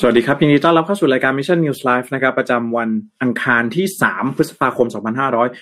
[0.00, 2.90] สวัสดีครับยินดีต้อนรับเข้าสู่รายการ Mission News Live นะครับประจำวัน
[3.22, 4.86] อังคารที่ 3 พฤษภาคม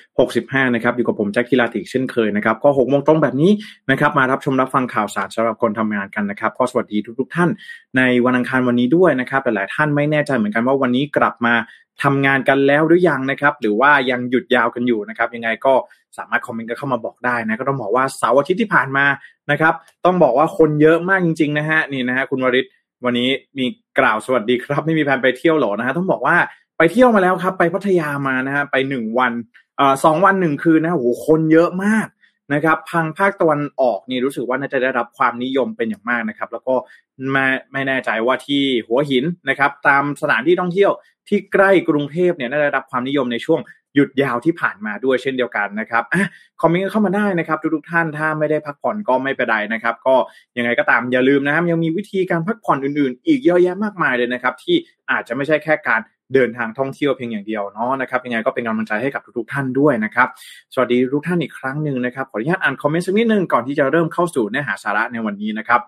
[0.00, 3.50] 2565 นะครับอยู่กับผมแจ็คกิลาติกเช่นเคยนะครับก็6โมงตรงแบบนี้
[3.90, 7.50] นะครับมารับชมรับฟังข่าวสารสำหรับคนทำงานกันนะครับก็สวัสดีทุก ๆ ท่าน
[7.96, 11.54] ในวันอังคารวันนี้ด้วยนะครับหลายๆท่านไม่แน่ใจเหมือนกันว่าวันนี้กลับมา
[12.02, 15.74] ทำงานกันแล้วหรือยังนะครับหรือว่ายังหยุดยาวกันอยู่นะครับยังไงก็
[16.18, 19.06] สามารถคอมเมนต์กันเข้ามาบอกได้นะก็ต้องบอกว่าเสาร์อาทิตย์ที่ผ่านมา
[19.50, 22.66] นะครับต้องบอกว่าคนเยอะมากจริงๆนะฮะนี่นะฮะคุณวริศ
[23.04, 23.28] วันนี้
[23.58, 23.66] มี
[23.98, 26.36] กล่าวสวัสดีครับ ไม่มีแผนไปเที่ยวหรอนะฮะต้องบอกว่า
[26.78, 29.32] ไปเที่ยวมาแล้วครับ ไปพัทยามานะฮะไปหนึ่งวัน
[29.76, 32.06] เอ่อสองวันหนึ่งคืนนะโหคนเยอะมาก
[32.54, 36.74] นะครับพังภาคตะวันออกนี่รู้สึกว่าน่าจะได้รับความนิยมเป็นอย่างมากนะครับ แล้วก็
[37.32, 40.92] ไม่ไม่แน่ใจว่าที่หัวหินนะครับ ตามสถานที่ท่องเที่ยว
[41.28, 43.60] ที่ใกล้กรุงเทพเนี่ยน่าจะได้รับความนิยมในช่วง
[43.96, 46.16] หยุดยาวที่ผ่านมาด้วยเช่นเดียวกันนะครับอ
[46.60, 50.14] คอมเมนต์เข้ามาได้นะครับทุกๆท่านถ้าไม่ได้พักผ่อนก็ไม่เป็นไรนะครับ ก็
[50.58, 54.76] ยังไงก็ตามอย่าลืมนะครับยังมีวิธีการพักผ่อนอื่นๆ อีกเยอะแยะมากมายเลยนะครับ ที่
[55.10, 56.00] อาจจะไม่ใช่แค่การ
[56.34, 60.28] เดินทางท่องเที่ยวเพียงอย่างเดียวเนาะนะครับยังไงก็เป็นกำลังใจให้กับทุกๆท่านด้วยนะครับ
[60.74, 65.80] สวัสดีทุกท่านอีกครั้งหนึ่งนะครับขออนุญาตอ่านคอมเมนต์สักนิดนึงก่อนที่จะเริ่มเข้าสู่เนื้อหาสาระในวันนี้นะครับ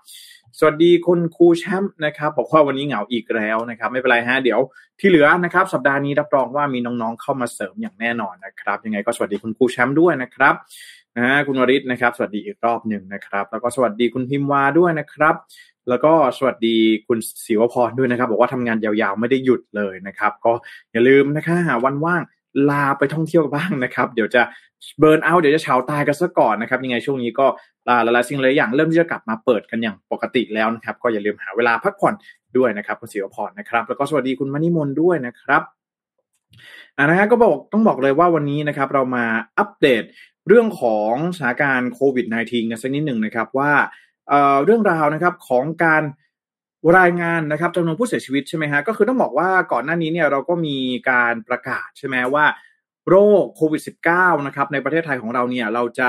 [0.60, 4.60] สวัสดีคุณครูแชมป์นะครับบอกว่าวันนี้เหงาอีกแล้วนะครับ ไม่เป็นไรฮะเดี๋ยว
[5.00, 10.54] ที่เหลือนะครับ สัปดาห์นี้รับรองว่ามีน้องๆเข้ามาเสริมอย่างแน่นอนนะครับ ยังไงก็สวัสดีคุณครูแชมป์ด้วยนะครับ
[11.16, 15.34] นะฮะคุณวริศนะครับ สวัสดีอีกรอบหนึ่งนะครับ แล้วก็สวัสดีคุณพิมวาด้วยนะครับ
[15.88, 20.52] แล้วก็สวัสดีคุณศิวพรด้วยนะครับ บอกว่าทำงานยาวๆไม่ได้หยุดเลยนะครับ ก็
[20.92, 22.22] อย่าลืมนะคะหาวันว่าง
[22.70, 24.42] ลาไปท่องเที่ยวบ้างนะครับ เดี๋ยวจะ
[24.98, 27.46] เบิร์นเอาเดี๋ยวจะเฉาตายกันซะก่อนนะครับ ยังไงช่วงนี้ก็
[28.04, 32.14] หลายๆสิ่งหลายอย่างเริ่มที่จะกลับมาเปิดกันอย่างปกติแล้วนะครับ ก็อย่าลืมหาเวลาพักผ่อน
[32.56, 35.62] ด้วยนะครับคุณศิวพรนะครับ แล้วก็สวัสดีคุณมณีมนด้วยนะครับ
[36.96, 39.24] อ่านะฮะก็บอกต้องบอกเลยว่าวันนี้นะครับ เรามา
[39.58, 40.02] อัปเดต
[40.48, 43.72] เรื่องของสถานการณ์โควิด -19 กันสักนิดหนึ่งนะครับว่า
[44.28, 46.02] เเรื่องราวนะครับของการ
[46.98, 50.76] รายงานนะครับจำนวนผู้เสียชีวิตใช่ไหมฮะก็คือต้องบอกว่าก่อนหน้านี้เนี่ยเราก็มี
[51.10, 52.44] การประกาศใช่ไหมว่า
[53.08, 56.08] โรคโควิด -19 นะครับในประเทศไทยของเราเนี่ยเราจะ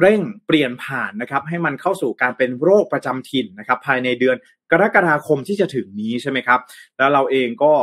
[0.00, 4.36] เร่งเปลี่ยนผ่านนะครับให้มันเข้าสู่การเป็นโรคประจำถิ่นนะครับภายในเดือน
[4.70, 6.60] กรกฎาคมที่จะถึงนี้ใช่ไหมครับ
[6.96, 7.74] แล้วเราเองก็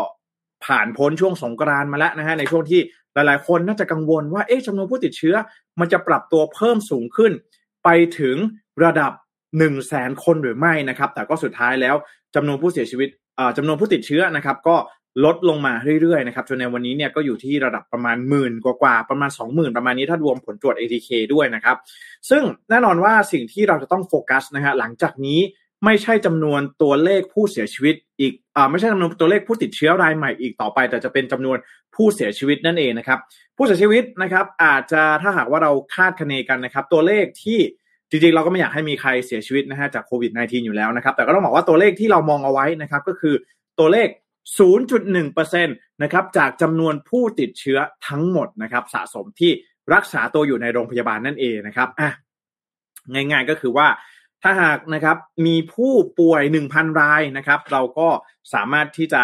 [0.65, 2.81] ผ่านพ้นช่วงสงกรานต์มาแล้วนะฮะในช่วงที่
[3.13, 5.35] หลายๆ คนน่าจะกังวลว่าเอ๊ะจำนวนผู้ติดเชื้อ
[5.79, 7.31] มันจะปรับตัวเพิ่มสูงขึ้น
[7.83, 7.89] ไป
[8.19, 8.37] ถึง
[8.83, 9.11] ระดับ
[9.55, 11.95] 1นึ่งแสนคนหรือไม่นะครับ แต่ก็สุดท้ายแล้ว
[12.35, 13.09] จำนวนผู้เสียชีวิต
[13.57, 14.75] จำนวนผู้ติดเชื้อนะครับ ก็
[15.25, 21.77] ลดลงมาเรื่อยๆนะครับจนในวันนี้เนี่ยก็อยู่ที่ระดับประมาณหมื่นกว่าๆประมาณ 20,000 ประมาณนี้ถ้ารวมผลตรวจ ATK ด้วยนะครับ
[22.29, 25.39] ซึ่งแน่นอนว่าสิ่งที่เราจะต้องโฟกัสนะฮะหลังจากนี้
[25.85, 31.57] ไม่ใช่จำนวนตัวเลขผู้เสียชีวิตอีกอ่าไม่ใช่จำนวนตัวเลขผู้ติดเชื้อรายใหม่อีกต่อไป แต่จะเป็นจำนวน
[31.95, 33.19] ผู้เสียชีวิตนั่นเองนะครับ
[33.57, 37.59] ผู้เสียชีวิตนะครับ อาจจะถ้าหากว่าเราคาดคะเนกันนะครับ ตัวเลขที่
[38.11, 43.35] จริงๆ เราก็ไม่อยากให้มีใครเสียชีวิตนะฮะจากโควิด -19 อยู่แล้วนะครับ แต่ก็ต้องบอกว่าตัวเลขที่เรามองเอาไว้นะครับก็คือ
[43.79, 44.07] ตัวเลข
[44.89, 49.51] 0.1%นะครับจากจำนวนผู้ติดเชื้อทั้งหมดนะครับสะสมที่
[49.93, 52.09] รักษาตัวอยู่ในโรงพยาบาลนั่นเองนะครับอะ
[53.13, 53.87] ง่ายๆก็คือว่า
[54.43, 56.41] ถ้าหากนะครับมีผู้ป่วย
[56.71, 58.07] 1,000 รายนะครับ เราก็
[58.53, 59.21] สามารถที่จะ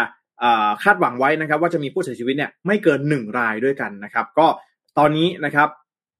[0.82, 4.46] คาดหวังไว้นะครับ ว่าจะมีผู้เสียชีวิตเนี่ยไม่เกิน 1 รายด้วยกันนะครับ ก็
[4.98, 5.68] ตอนนี้นะครับ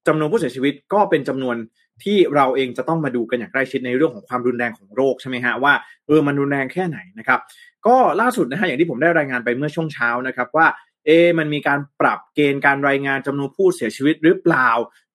[0.06, 1.56] จำนวนผู้เสียชีวิตก็เป็นจำนวน
[2.04, 5.72] ที่เราเองจะต้องมาดูกันอย่างใกล้ชิดในเรื่องของความรุนแรงของโรคใช่ไหมฮะว่า
[6.06, 7.41] เออมันรุนแรงแค่ไหนนะครับ
[7.86, 10.66] ก็ล่าสุดนะฮะอย่างที่ผมได้รายงานไปเมื่อช่วงเช้านะครับว่า
[11.06, 14.69] เอมันมีการปรับเกณฑ์การรายงานจำนวนผู้เสียชีวิตหรือเปล่า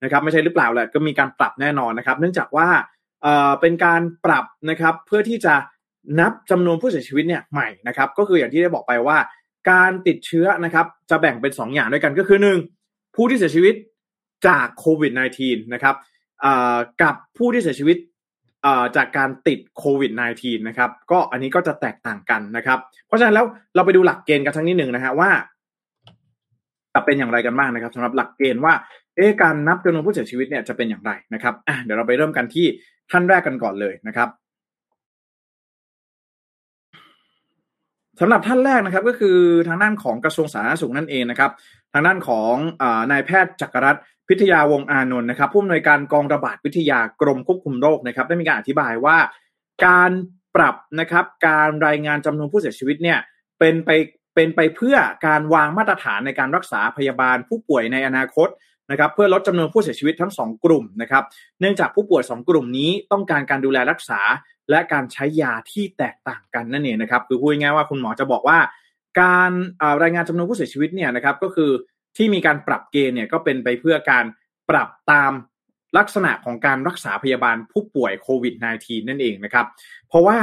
[0.04, 2.68] นะครับไม่ใช่หรือเปล่าแหละก็มีการปรับแน่นอนนะครับ เนื่องจากว่า
[3.22, 5.56] เออเป็นการปรับนะครับเพื่อที่จะ
[6.20, 9.18] นับจำนวนผู้เสียชีวิตเนี่ยใหม่นะครับก็คืออย่างที่ได้บอกไปว่า
[9.72, 12.40] การติดเชื้อนะครับจะแบ่งเป็น 2 อย่างด้วยกันก็คือ
[12.78, 13.76] 1 ผู้ที่เสียชีวิต
[14.48, 15.12] จากโควิด
[15.44, 15.96] -19 นะครับ
[17.02, 17.98] กับผู้ที่เสียชีวิต
[18.96, 23.46] จากการติดโควิด -19 นะครับ ก็อันนี้ก็จะแตกต่างกันนะครับ เพราะฉะนั้นแล้ว
[23.76, 25.30] เราไปดูหลักเกณฑ์กันทั้งนิดหนึ่งนะฮะว่า
[26.94, 28.74] จะเป็นอย่างไรกันบ้างนะครับสำหรับหลักเกณฑ์ว่า
[29.16, 32.66] เอ๊การนับจำนวนผู้เสียชีวิตเนี่ยจะเป็นอย่างไรนะครับอะเดี๋ยวเราไปเริ่มกันที่
[33.12, 34.30] ท่านแรกกันก่อนเลยนะครับ
[38.20, 39.38] สำหรับท่านแรกนะครับก็คือ
[39.68, 41.52] ทางด้านของกระทรวงสาธารณสุขนั่นเองนะครับ
[41.94, 49.18] ทางด้านของอนายแพทย์จักรรัตน์พิทยาวงอานนท์นะครับผู้อำนวยการกองระบาดวิทยากรมควบคุมโรคนะครับ ได้มีการอธิบายว่า
[49.86, 50.12] การ
[50.56, 53.20] ปรับนะครับการรายงานจำนวนผู้เสียชีวิตเนี่ย
[53.60, 53.90] เป็นไป
[54.36, 58.50] เป็นไปเพื่อการวางมาตรฐานในการรักษาพยาบาลผู้ป่วยในอนาคต
[58.92, 61.24] นะครับเพื่อลดจำนวนผู้เสียชีวิตทั้ง 2 กลุ่มนะครับ
[61.60, 64.22] เนื่องจากผู้ป่วย 2 กลุ่มนี้ต้องการการดูแลรักษา
[64.70, 68.60] และการใช้ยาที่แตกต่างกันนั่นเองนะครับคือพูดง่ายว่าคุณหมอจะบอกว่า
[69.22, 69.52] การ
[70.04, 71.72] รายงานจำนวนผู้เสียชีวิตเนี่ยนะครับก็คือ
[72.18, 74.26] ที่มีการปรับเกณฑ์เนี่ยก็เป็นไปเพื่อการ
[74.70, 75.32] ปรับตาม
[75.98, 79.66] ลักษณะของการรักษาพยาบาลผู้ป่วยโควิด -19 นั่นเองนะครับ
[80.08, 80.38] เพราะว่า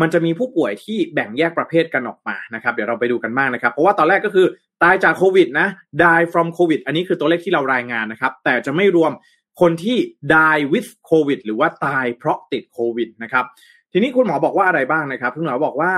[0.00, 4.46] มันจะมีผู้ป่วยที่แบ่งแยกประเภทกันออกมานะครับ เดี๋ยวเราไปดูกันบ้างนะครับ เพราะว่าตอนแรกก็คือ
[4.82, 5.68] ตายจากโควิดนะ
[6.02, 9.12] die from covid อันนี้คือตัวเลขที่เรารายงานนะครับ แต่จะไม่รวม
[9.60, 9.96] คนที่
[10.34, 13.44] die with covid หรือว่าตายเพราะติดโควิดนะครับ
[13.92, 15.92] ทีนี้คุณหมอบอกว่าอะไรบ้างนะครับ คุณหมอบอกว่า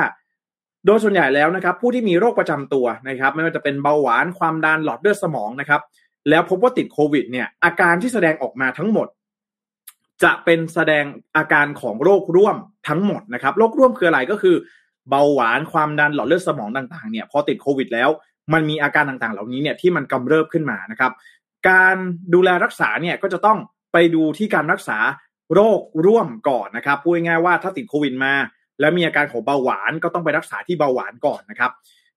[0.86, 5.80] โดยส่วนใหญ่แล้วนะครับ ผู้ที่มีโรคประจำตัวนะครับ ไม่ว่าจะเป็นเบาหวานความดันหลอดเลือดสมองนะครับ
[6.28, 9.08] แล้วพบว่าติดโควิด เนี่ย อาการที่แสดงออกมาทั้งหมด
[10.22, 11.04] จะเป็นแสดง
[11.36, 12.56] อาการของโรคร่วม
[12.88, 14.56] ทั้งหมดนะครับ โรคร่วมคืออะไรก็คือ
[15.10, 18.10] เบาหวานความดันหลอดเลือดสมองต่างๆเนี่ยพอติดโควิดแล้ว
[18.52, 21.12] มันมีอาการต่างๆ เหล่านี้เนี่ยที่มันกำเริบขึ้นมานะครับ
[21.68, 21.96] การ
[22.34, 23.58] ดูแลรักษาเนี่ยก็จะต้อง
[23.92, 24.98] ไปดูที่การรักษา
[25.54, 28.34] โรคร่วมก่อนนะครับพูดง่ายๆว่าถ้าติดโควิดมา
[28.80, 31.70] แล้วมีอาการของเบาหวานก็ต้องไปรักษาที่เบาหวานก่อนนะครับ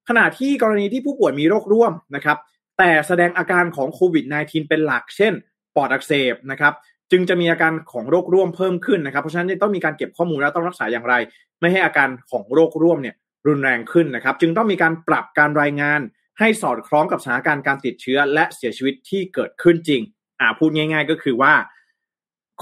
[0.07, 2.37] ขณะที่กรณีที่ผู้ป่วยมีโรคร่วมนะครับ
[2.77, 5.33] แต่แสดงอาการของโควิด -19 เป็นหลักเช่น
[5.75, 6.73] ปอดอักเสบนะครับ
[7.11, 11.13] จึงจะมีอาการของโรคร่วมเพิ่มขึ้นนะครับ เพราะฉะนั้นต้องมีการเก็บข้อมูลแล้วต้องรักษาอย่างไร
[11.59, 13.15] ไม่ให้อาการของโรคร่วมเนี่ย
[13.47, 15.99] รุนแรงขึ้นนะครับ จึงต้องมีการปรับการรายงาน
[16.39, 20.01] ให้สอดคล้องกับสถานการณ์การติดเชื้อ และเสียชีวิตที่เกิดขึ้นจริง
[20.39, 21.53] อ่าพูดง่าย ๆ ก็คือว่า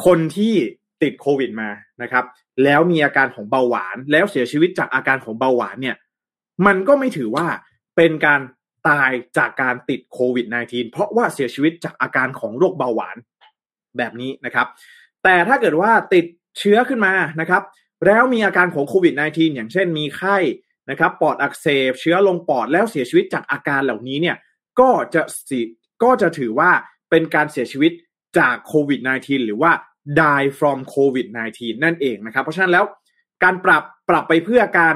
[0.06, 0.54] คนที่
[1.02, 1.70] ติดโควิดมา
[2.02, 2.26] นะครับ
[2.64, 5.96] แล้วมีอาการของเบาหวาน แล้วเสียชีวิตจากอาการของเบาหวานเนี่ย
[6.66, 7.48] มันก็ไม่ถือว่า
[7.96, 8.42] เป็นการ
[8.88, 13.18] ตายจากการติดโควิด -19 เพราะว่าเสียชีวิตจากอาการของโรคเบาหวาน
[13.98, 14.68] แบบนี้นะครับ
[15.24, 16.26] แต่ถ้าเกิดว่าติด
[16.60, 17.64] เชื้อขึ้นมานะครับ
[18.06, 20.38] แล้วมีอาการของโควิด -19 อย่างเช่นมีไข้
[20.90, 24.38] นะครับปอดอักเสบเชื้อลงปอดแล้วเสียชีวิตจากอาการเหล่านี้เนี่ย
[24.80, 25.60] ก็จะสิ
[26.04, 26.72] ก็จะถือว่า
[27.10, 27.92] เป็นการเสียชีวิต
[28.38, 29.72] จากโควิด -19 หรือว่า
[30.20, 32.86] die from covid 19นั่นเองนะครับ เพราะฉะนั้นแล้ว
[33.44, 34.96] การปรับปรับไปเพื่อการ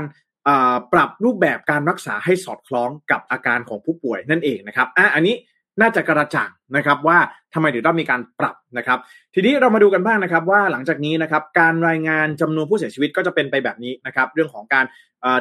[0.93, 5.35] ปรับรูปแบบการรักษาให้สอดคล้องกับอาการของผู้ป่วยนั่นเองนะครับอะอันนี้
[5.81, 7.17] น่าจะกระจ่างนะครับว่า
[7.53, 8.99] ทำไมถึงต้องมีการปรับนะครับ
[9.33, 14.85] ทีนี้เรามาดูกันบ้างนะครับว่าหลังจากนี้นะครับการรายงานจำนวนผู้เสียชีวิตก็จะเป็นไปแบบนี้นะครับเรื่องของการ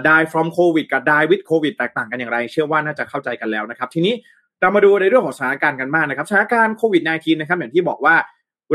[0.07, 4.15] die from covid กับ die with covid แตกต่างกันอย่างไร เชื่อว่าน่าจะเข้าใจกันแล้วนะครับ ทีนี้
[4.61, 8.17] เรามาดูในเรื่องของสถานการณ์กันบ้างนะครับสถานการณ์โควิด -19 นะครับอย่างที่บอกว่า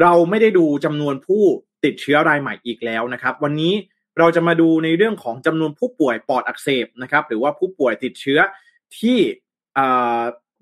[0.01, 1.43] เราไม่ได้ดูจำนวนผู้
[1.85, 3.73] ติดเชื้อรายใหม่อีกแล้วนะครับ วันนี้
[4.19, 8.39] เราจะมาดูในเรื่องของจำนวนผู้ป่วยปอดอักเสบนะครับหรือว่าผู้ป่วยติดเชื้อ
[8.99, 9.17] ที่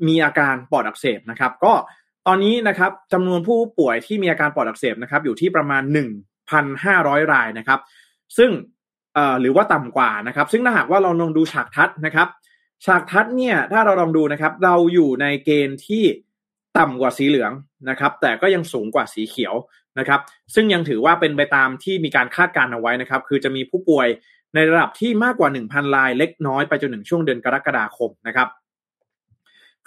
[0.08, 1.74] มีอาการปอดอักเสบนะครับ ก็
[2.28, 5.84] ตอนนี้นะครับจำนวนผู้ป่วยที่มีอาการปอดอักเสบนะครับ อยู่ที่ประมาณ
[6.58, 7.80] 1,500 รายนะครับ
[8.38, 8.52] ซึ่ง
[9.42, 12.28] หรือว่าต่ำกว่านะครับ ซึ่งถ้าหากว่าเราลองดูฉากทัดนะครับ
[12.86, 16.04] ฉากทัดเนี่ยถ้าเราลองดูนะครับ เราอยู่ในเกณฑ์ที่
[16.78, 17.52] ต่ำกว่าสีเหลือง
[17.90, 19.56] นะครับ แต่ก็ยังสูงกว่าสีเขียว
[20.00, 20.20] นะครับ
[20.54, 24.08] ซึ่งยังถือว่าเป็นไปตามที่มีการคาดการณ์เอาไว้นะครับ คือจะมีผู้ป่วย
[24.54, 28.48] ในระดับที่มากกว่า 1,000รายเล็กน้อยไปจนถึงช่วงเดือนกรกฎาคมนะครับ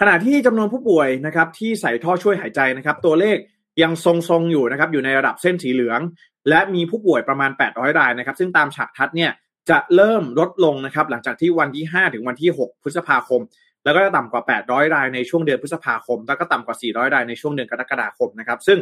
[0.00, 3.36] ขณะที่จำนวนผู้ป่วยนะครับที่ใส่ท่อช่วยหายใจนะครับ ตัวเลข
[3.82, 6.00] ยังทรงๆอยู่นะครับอยู่ในระดับเส้นสีเหลือง
[6.48, 9.30] และมีผู้ป่วยประมาณ 800 รายนะครับ ซึ่งตามฉากทัดเนี่ย
[9.70, 13.40] จะเริ่มลดลงนะครับ หลังจากที่วันที่ 5 ถึงวันที่ 6 พฤษภาคม
[13.84, 18.78] แล้วก็จะต่ำกว่า 800 รายในช่วงเดือนพฤษภาคม แล้วก็ต่ำกว่า 400 รายในช่วงเดือนกรกฎาคมนะครับ ซึ่ง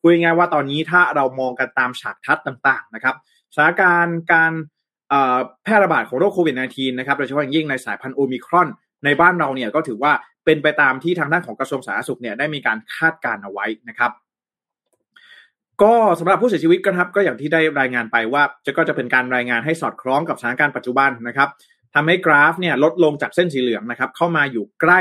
[0.00, 3.14] พูดง่ายๆว่าตอนนี้ถ้าเรามองกันตามฉากทัดต่างๆนะครับ
[3.54, 4.52] สถานการณ์การ
[5.62, 8.68] แพร่ระบาดของโรคโควิด -19 นะครับโดยเฉพาะอย่างยิ่งในสายพันธุ์โอมิครอน
[9.04, 10.12] ในบ้านเราเนี่ยก็ถือว่า
[10.46, 14.12] เป็นไปตามที่ทางด้านของกระทรวงสาธารณสุขเนี่ยได้มีการคาดการเอาไว้นะครับ
[15.82, 21.48] ก็สำหรับผู้เสียชีวิตก็ครับก็อย่างที่ได้รายงานไปว่า จะก็จะเป็นการรายงานให้สอดคล้องกับสถานการณ์ปัจจุบันนะครับ
[21.94, 25.00] ทำให้กราฟเนี่ยลดลงจากเส้นสีเหลืองนะครับ เข้ามาอยู่ใกล้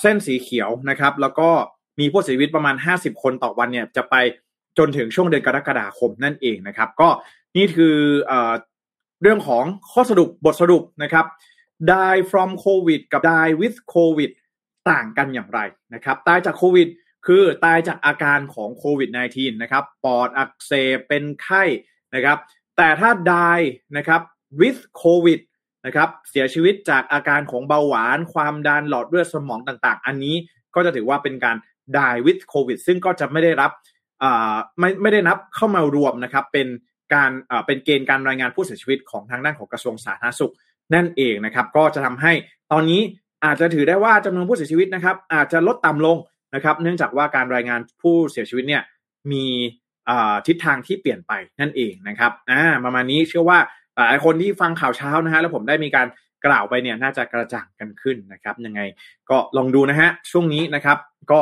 [0.00, 1.48] เส้นสีเขียวนะครับ แล้วก็
[2.00, 4.14] มีผู้เสียชีวิตประมาณ 50 คนต่อวันเนี่ยจะไป
[4.78, 7.08] จนถึงช่วงเดือนกรกฎาคมนั่นเองนะครับ ก็
[7.56, 7.96] นี่คือ
[9.22, 11.26] เรื่องของข้อสรุปบทสรุปนะครับ
[11.92, 14.30] die from covid กับ die with covid
[14.90, 15.60] ต่างกันอย่างไร
[15.94, 16.88] นะครับ ตายจากโควิด
[17.26, 21.64] คือตายจากอาการของโควิด -19 นะครับ ปอดอักเสบเป็นไข้
[22.14, 22.38] นะครับ
[22.76, 23.66] แต่ถ้า die
[23.96, 24.20] นะครับ
[24.60, 25.40] with covid
[25.86, 30.36] นะครับเสียชีวิตจากอาการของเบาหวาน ความดันหลอดเลือดสมองต่างๆ อันนี้
[30.74, 31.56] ก็จะถือว่าเป็นการ
[31.96, 33.70] die with covid ซึ่งก็จะไม่ได้รับ
[34.78, 36.68] ไม่ไม่ได้นับเข้ามารวมนะครับเป็น
[37.14, 37.30] การ
[37.66, 40.52] เป็นเกณฑ์การรายงานผู้เสียชีวิตของทางด้านของกระทรวงสาธารณสุข
[40.94, 42.32] นั่นเองนะครับ ก็จะทำให้
[42.72, 43.00] ตอนนี้
[43.44, 46.16] อาจจะถือได้ว่าจำนวนผู้เสียชีวิตนะครับ อาจจะลดต่ำลง
[46.54, 48.82] นะครับ เนื่องจากว่าการรายงานผู้เสียชีวิตเนี่ย
[49.32, 49.44] มี
[50.46, 53.58] ทิศทางที่เปลี่ยนไปนั่นเองนะครับอ่าประมาณนี้เชื่อว่า
[53.96, 56.06] หลายคนที่ฟังข่าวเช้านะฮะแล้วผมได้มีการ
[56.46, 58.80] กล่าวไปเนี่ยน่าจะกระจ่างกันขึ้นนะครับ ยังไง
[59.30, 60.98] ก็ลองดูนะฮะช่วงนี้นะครับ
[61.32, 61.40] ก็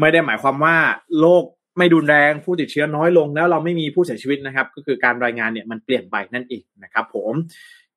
[0.00, 0.76] ไม่ได้หมายความว่า
[1.20, 1.44] โลก
[1.78, 7.32] ไม่ดุนแรงผู้ติดเชื้อน้อยลง แล้วเราไม่มีผู้เสียชีวิตนะครับ ก็คือการรายงานเนี่ยมันเปลี่ยนไปนั่นเองนะครับ ผม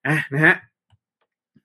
[0.08, 0.56] อะนะฮะ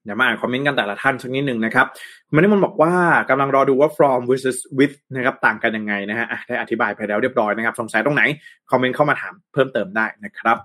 [0.03, 1.85] เดี๋ยวมาอ่านคอมเมนต์กันแต่ละท่านสักนิดหนึ่งนะครับ
[2.33, 2.93] มันนี่มันบอกว่า
[3.29, 8.23] กำลังรอดูว่า from versus with นะครับต่างกันยังไงนะฮะได้อธิบายไปแล้วเรียบร้อยนะครับสงสัยตรงไหน
[8.71, 10.57] คอมเมนต์เข้ามาถามเพิ่มเติมได้นะครับ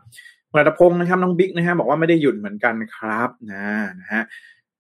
[0.53, 3.67] ประดพงศ์นะครับน้องบิ๊กนะฮะบอกว่าไม่ได้หยุดเหมือนกันครับนะ
[4.01, 4.23] นะฮะ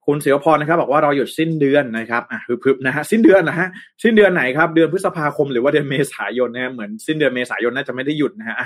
[0.06, 3.68] คุณเสียวพรนะครับบอกว่าเราหยุดสิ้นเดือนนะครับอะพึบๆนะฮะสิ้นเดือนนะฮะ
[4.02, 8.56] สิ้นเดือนไหนครับเดือนพฤษภาคมหรือว่าเดือนเมษายนนะฮะเหมือนสิ้นเดือนเมษายนน่าจะไม่ได้หยุดนะฮะ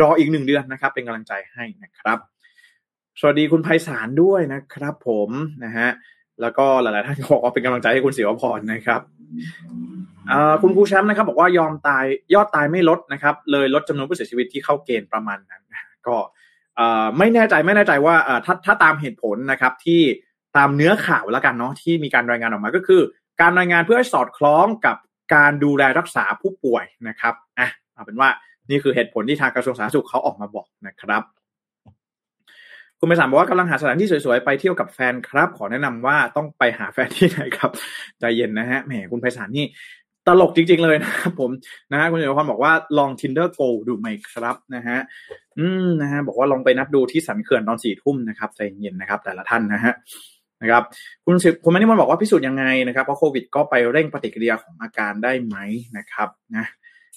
[0.00, 2.18] รออีกหนึ่งเดือนนะครับ เป็นกำลังใจให้นะครับ
[3.18, 5.30] สวัสดีคุณไพศาลด้วยนะครับ ผม
[5.64, 5.88] นะฮะ
[6.40, 9.00] แล้วก็หลาย ๆ ท่านก็บอกว่าเป็นกำลังใจให้คุณเสียวพรนะครับ
[10.62, 15.62] คุณครูแชมป์นะครับ บอกว่ายอมตายยอดตายไม่ลดนะครับ เลยลดจำนวนผู้เสียชีวิตที่เข้าเกณฑ์ประมาณนั้น
[16.06, 16.16] ก็
[17.18, 18.14] ไม่แน่ใจไม่แน่ใจว่า
[18.46, 20.00] ถ้าถ้าตามเหตุผลนะครับที่
[20.56, 23.00] ตามเนื้อข่าวแล้วกันเนาะที่มีการรายงานออกมาก็คือ
[23.40, 24.96] การรายงานเพื่อให้สอดคล้องกับ
[25.34, 28.28] การดูแลรักษาผู้ป่วยนะครับอะเอาเป็นว่า
[28.70, 31.22] นี่คือเหตุผลที่ทางกระทรวงสาธารณสุขเขาออกมาบอกนะครับ
[33.00, 37.70] คุณไปสามบอกว่ากำลังหาสถานที่สวยๆ ไปเที่ยวกับแฟนครับ ขอแนะนำว่าต้องไปหาแฟนที่ไหนครับ
[38.20, 39.64] ใจเย็นนะฮะแหมคุณไพศาลนี่
[40.26, 41.50] ตลกจริง ๆ เลยนะครับผม
[41.92, 44.98] นะฮะคุณเอกพรบอกว่าลอง tinder go ดูไหมครับนะฮะ
[45.58, 49.92] อืมนะฮะบอกว่าลองไปนัดดูที่สันเขื่อนตอนสี่ทุ่มนะครับใจเย็นนะครับ แต่ละท่านนะฮะ
[50.62, 50.82] นะครับ
[51.24, 55.56] คุณสิคุณมานิมนบอกว่าพิสูจน์ยังไงนะครับเพราะโควิดก็ไปเร่งปฏิกิริยาของอาการได้ไหม
[55.96, 56.64] นะครับนะ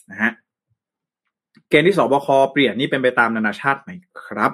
[0.10, 0.32] นะฮะ
[1.70, 3.90] เกณฑ์ที่สบคเปลี่ยนนี่เป็นไปตามนานาชาติไหม
[4.24, 4.52] ครับ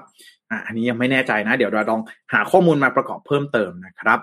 [0.52, 2.02] อะอันนี้ยังไม่แน่ใจนะ เดี๋ยวเราลอง
[2.34, 4.20] หาข้อมูลมาประกอบเพิ่มเติมนะครับ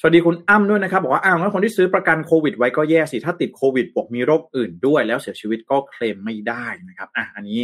[0.00, 7.60] สวัสดีคุณอ้ำด้วยนะครับ บอกว่าอ้าวแล้วคนที่ซื้อประกันโควิดไว้ก็แย่สิ ถ้าติดโควิดบวกมีโรคอื่นด้วย แล้วเสียชีวิตก็เคลมไม่ได้นะครับอะอันนี้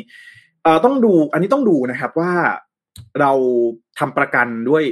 [0.63, 2.33] เอ่อต้องดูอันนี้ต้องดูนะครับว่า
[3.21, 3.33] เรา
[3.99, 4.85] ทำประกันด้วย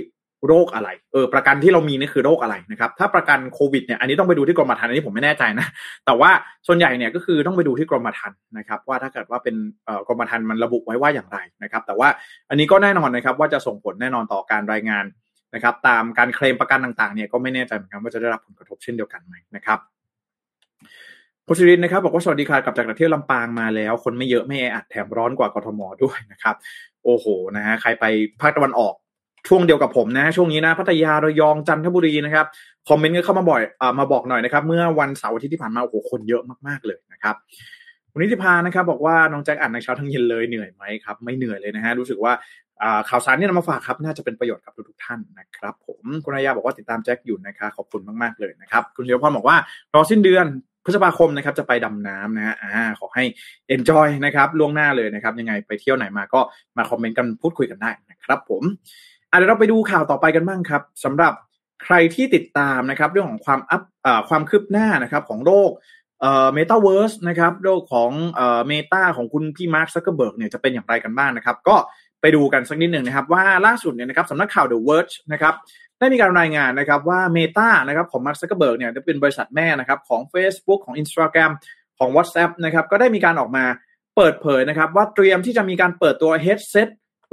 [0.48, 5.66] โรคอะไร เออ ประกันที่เรามีนี่คือโรคอะไรนะครับ ถ้าประกันโควิดเนี่ย อันนี้ต้องไปดูที่กรมธรรม์อันนี้ผมไม่แน่ใจนะ
[6.06, 6.30] แต่ว่า
[6.66, 12.08] ส่วนใหญ่เนี่ยก็คือต้องไปดูที่กรมธรรม์นะครับ ว่าถ้าเกิดว่าเป็นเอ่อกรมธรรม์มันระบุไว้ว่าอย่างไรนะครับ แต่ว่า
[12.50, 15.04] อันนี้ก็แน่นอนนะครับ ว่าจะส่งผลแน่นอนต่อการรายงาน
[15.54, 19.78] นะครับ ตามการเคลมประกันต่างๆ เนี่ยก็ไม่แน่ใจเหมือนกันว่าจะได้รับผลกระทบเช่นเดียวกันไหมนะครับ
[21.46, 26.54] พุชรินนะครับบอกว่าสวัสดีค่ะกลับจากเที่ยวลำปางมาแล้ว คนไม่เยอะไม่แออัดแถมร้อนกว่ากทมด้วยนะครับ
[27.04, 27.26] โอ้โห
[27.56, 28.04] นะฮะใครไป
[28.40, 28.94] ภาคตะวันออก
[29.48, 32.46] ช่วงเดียวกับผมนะช่วงนี้นะพัทยาระยองจันทบุรีนะครับ
[32.88, 37.34] คอมเมนต์ก็เข้ามาบ่อยอมาบอกหน่อยนะครับ เมื่อวันเสาร์อาทิตย์ที่ผ่านมาโอ้โหคนเยอะมากๆเลยนะครับ
[38.12, 42.32] คุณนิติพานะครับ บอกว่าน้องแจ็คอ่านในเช้าทั้งเย็นเลยเหนื่อยไหมครับไม่เหนื่อยเลยนะฮะรู้สึกว่า
[43.08, 49.56] ข่าวสารนี่นำมาฝากครับน่าจะเป็นประโยชน์กับทุกท่านนะครับ ผมคุณอายาบอกว่าติดตามแจ็คอยู่นะคะขอบคุณมากๆเลยนะครับ คุณเลียวพรบอกว่า
[49.94, 50.46] รอสิ้นเดือน
[50.84, 53.24] พฤษภาคมนะครับจะไปดำน้ำนะฮะอ่าขอให้
[53.74, 56.40] enjoy นะครับล่วงหน้าเลยนะครับ ยังไงไปเที่ยวไหนมาก็
[56.76, 58.62] มาคอมเมนต์กันพูดคุยกันได้นะครับ ผม
[59.28, 61.32] เดี๋ยวเราไปดูข่าวต่อไปกันบ้างครับสำหรับ
[61.84, 63.82] ใครที่ติดตามนะครับ เรื่องของความอัพ
[64.28, 65.70] ความคืบหน้านะครับของโลก
[66.54, 68.10] เมตาเวิร์สนะครับโลกของ
[68.68, 71.76] Meta ของคุณพี่ Mark Zuckerberg เนี่ยจะเป็นอย่างไรกันบ้างนะครับ ก็
[72.20, 75.54] ไปดูกันสักนิดหนึ่งนะครับ ว่าล่าสุดเนี่ยนะครับสำนักข่าว The Verge นะครับ
[75.98, 81.50] ได้มีการรายงานนะครับว่า Meta นะครับของ Mark Zuckerberg เนี่ยจะเป็นบริษัทแม่นะครับของ Facebook ของ Instagram
[81.98, 83.64] ของ WhatsApp นะครับก็ได้มีการออกมา
[84.16, 86.88] เปิดเผยนะครับว่าเตรียมที่จะมีการเปิดตัว headset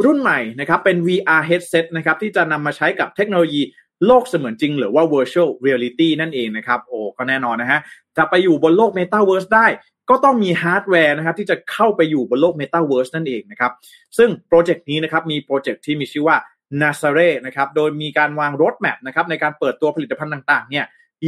[0.06, 3.62] รุ่นใหม่นะครับเป็น VR headset นะครับที่จะนำมาใช้กับเทคโนโลยี
[4.06, 7.80] โลกเสมือนจริง หรือว่า virtual reality นั่นเองนะครับโอ้ก็แน่นอนนะฮะ
[8.18, 9.68] จะไปอยู่บนโลก Metaverse ได้
[10.10, 13.72] ก็ต้องมีฮาร์ดแวร์นะครับที่จะเข้าไปอยู่บนโลก Metaverse นั่นเองนะครับ
[14.18, 16.38] ซึ่งโปรเจกต์นี้นะครับมีโปรเจกต์ที่มีชื่อว่า
[16.82, 20.86] n a s a r e นะครับโดยมีการวาง roadmap นะครับในการเปิดตัวผลิตภัณฑ์ต่างๆเนี่ย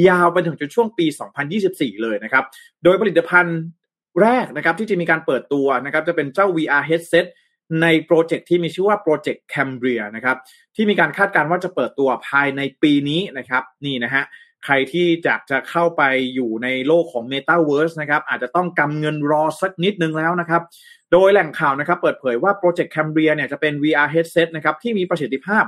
[0.07, 1.05] ยาวไปถึงจนช่วงปี
[1.55, 2.43] 2024 เลยนะครับ
[2.83, 3.59] โดยผลิตภัณฑ์
[4.21, 7.25] แรกนะครับที่จะมีการเปิดตัวนะครับจะเป็นเจ้า VR headset
[7.81, 10.37] ในโปรเจกต์ที่มีชื่อว่าโปรเจกต์ Cambria นะครับ
[10.75, 14.23] ที่มีการคาดการณ์ว่าจะเปิดตัวภายในปีนี้นะครับนี่นะฮะ
[14.65, 16.03] ใครที่อยากจะเข้าไป
[16.35, 20.61] อยู่ในโลกของ Metaverse นะครับอาจจะต้องกำเงินรอสักนิดนึงแล้วนะครับ
[21.11, 25.63] โดยแหล่งข่าวนะครับเปิดเผยว่าโปรเจกต์ Cambria เนี่ยจะเป็น VR headset นะครับที่มีประสิทธิภาพ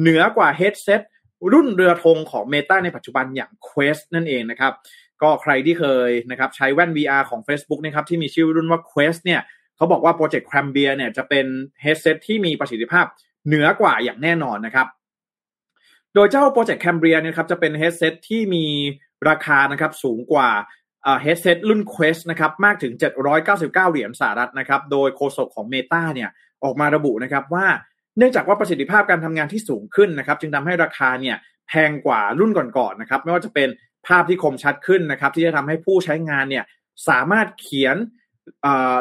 [0.00, 1.02] เหนือกว่า headset
[1.52, 4.72] รุ่นเรือธงของ Meta ในปัจจุบันอย่าง Quest นั่นเองนะครับ
[5.22, 9.40] ก็ใครที่เคยนะครับใช้แว่น VR ของ Facebook นะครับที่มีชื่อรุ่นว่า Quest เนี่ย
[9.78, 11.46] เขาบอกว่าโปรเจกต์ Cambria เนี่ยจะเป็น
[11.84, 13.06] headset ที่มีประสิทธิภาพ
[13.46, 14.86] เหนือกว่าอย่างแน่นอนนะครับ
[16.14, 18.66] โดยเจ้าโปรเจกต์ Cambria เนี่ยครับจะเป็น headset ที่มี
[19.28, 20.50] ราคานะครับสูงกว่า
[21.22, 22.92] headset รุ่น Quest นะครับมากถึง
[23.36, 26.30] 799 เหรียญสหรัฐนะครับโดยโฆษกของ Meta เนี่ย
[26.64, 27.66] ออกมาระบุนะครับว่า
[28.18, 31.36] เนื่องจากว่าประสิทธิภาพการทำงานที่สูงขึ้นนะครับ จึงทำให้ราคาเนี่ย
[31.68, 33.68] แพงกว่ารุ่นก่อนๆนะครับ ไม่ว่าจะเป็น
[34.06, 36.64] ภาพที่คมชัดขึ้นนะครับ ที่จะทำให้ผู้ใช้งานเนี่ย
[37.08, 37.96] สามารถเขียน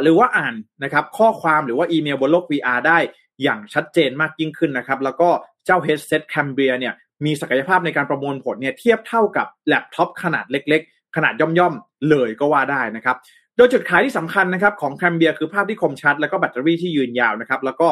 [0.04, 2.98] หรือว่าอ่านนะครับข้อความหรือว่าอีเมลบนโลก VR ได้
[3.44, 5.30] อย่างชัดเจนมากยิ่งขึ้นนะครับ แล้วก็
[5.66, 6.94] เจ้า headset Cambria เนี่ย
[7.25, 13.16] มีศักยภาพในการประมวลผลเนี่ยเทียบเท่ากับแล็ปท็อปขนาดเล็กๆ ขนาดย่อมๆ เลยก็ว่าได้นะครับ
[13.56, 17.88] โดยจุดขายที่สำคัญนะครับของ Cambria คือภาพที่คมชัด แล้วก็แบตเตอรี่ที่ยืนยาวนะครับ แล้วก็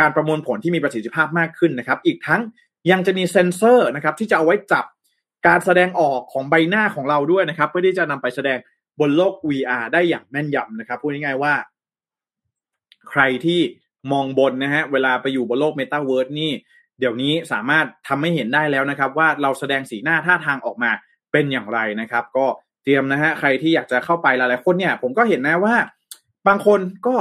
[0.00, 2.40] การประมวลผลที่มีประสิทธิภาพมากขึ้นนะครับ อีกทั้ง
[2.90, 4.84] ยังจะมีเซ็นเซอร์นะครับที่จะเอาไว้จับ
[5.46, 8.58] การแสดงออกของใบหน้าของเราด้วยนะครับ เพื่อที่จะนำไปแสดง
[9.00, 11.54] บนโลก VR ได้อย่างแม่นยำนะครับ พูดง่ายๆว่า
[13.10, 13.60] ใครที่
[14.12, 16.52] มองบนนะฮะ เวลาไปอยู่บนโลกเมตาเวิร์นี่
[16.98, 20.90] เดี๋ยวนี้สามารถทำให้เห็นได้แล้วนะครับ ว่าเราแสดงสีหน้าท่าทางออกมา
[21.32, 22.46] เป็นอย่างไรนะครับ ก็
[22.82, 25.74] เตรียมนะฮะ ใครที่อยากจะเข้าไปหลายๆคนเนี่ย ผมก็เห็นนะว่า
[26.48, 27.16] บางคนก็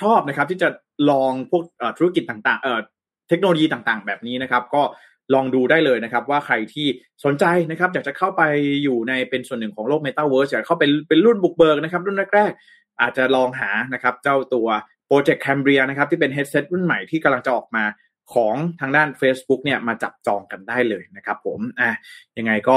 [0.00, 0.68] ชอบนะครับ ที่จะ
[1.10, 1.62] ลองพวก
[1.98, 4.82] ธุรกิจต่างๆเทคโนโลยีต่างๆ แบบนี้นะครับ ก็
[5.34, 6.86] ลองดูได้เลยนะครับ ว่าใครที่
[7.24, 8.42] สนใจนะครับอยากจะเข้าไป
[8.82, 14.68] อยู่ในเป็นส่วนหนึ่งของโลกเมตาเวิร์สอยากเข้าไปเป็นรุ่นบุกเบิกนะครับ รุ่นแรกๆอาจจะลองหานะครับ เจ้าตัว
[15.06, 17.84] โปรเจกต์ Cambria นะครับที่เป็น headset รุ่นใหม่ที่กำลังจะออกมา
[18.34, 21.90] ของทางด้าน Facebook เนี่ยมาจับจองกันได้เลยนะครับผมอะ
[22.38, 22.76] ยังไงก็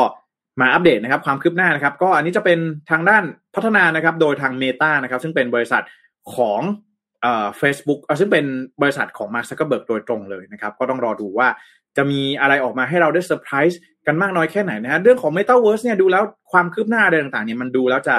[0.61, 2.59] มาอัปเดตนะครับความคืบหน้านะครับ ก็อันนี้จะเป็น
[2.91, 3.23] ทางด้าน
[3.55, 5.83] พัฒนานะครับ โดยทาง Meta นะครับ ซึ่งเป็นบริษัท
[6.35, 6.61] ของ
[7.21, 8.45] เอ่อ Facebook ซึ่งเป็น
[8.81, 11.47] บริษัทของ Mark Zuckerberg โดยตรงเลยนะครับ ก็ต้องรอดูว่า
[11.99, 18.15] จะมีอะไรออกมาให้เราได้เซอร์ไพรส์กันมากน้อยแค่ไหนนะฮะเรื่องของ Metaverse เนี่ยดูแล้วความคืบหน้าอะไรต่างๆเนี่ยมันดูแล้วจะ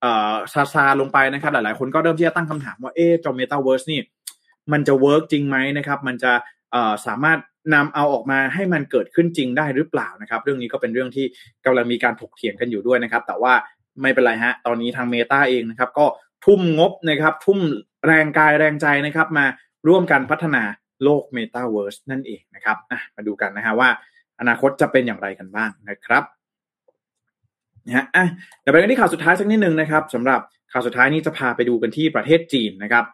[0.00, 4.00] เอ่อซาซาลงไปนะครับ หลายๆ คนก็เริ่มที่จะตั้งคำถามว่าเอ๊ะจอ Metaverse นี่
[4.72, 6.32] มันจะ work จริงไหมนะครับ มันจะ
[6.72, 7.38] เอ่อสามารถ
[7.74, 11.26] นำเอาออกมาให้มันเกิดขึ้นจริงได้หรือเปล่านะครับ เรื่องนี้ก็เป็นเรื่องที่
[11.64, 13.52] กำลังมีการถกเถียงกันอยู่ด้วยนะครับ แต่ว่า
[14.02, 16.06] ไม่เป็นไรฮะตอนนี้ทาง Meta เองนะครับ ก็
[16.44, 17.58] ทุ่มงบนะครับ ทุ่ม
[18.06, 19.46] แรงกายแรงใจนะครับ มา
[19.88, 20.62] ร่วมกันพัฒนา
[21.04, 22.76] โลก Metaverse นั่นเองนะครับ
[23.16, 23.88] มาดูกันนะฮะว่า
[24.40, 26.24] อนาคตจะเป็นอย่างไรกันบ้างนะครับ
[27.86, 28.26] นะฮะอะ
[28.60, 30.40] เดี๋ยวไปกันที่ข่าวสุดท้ายสักนิดหนึ่งนะครับสำหรับ
[30.72, 33.04] ข่าวสุดท้ายนี้จะพาไปดูกันที่ประเทศจีนนะครับ